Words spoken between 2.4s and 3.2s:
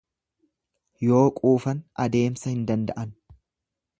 hin danda'an.